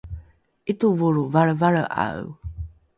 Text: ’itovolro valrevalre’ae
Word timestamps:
’itovolro 0.71 1.21
valrevalre’ae 1.37 2.23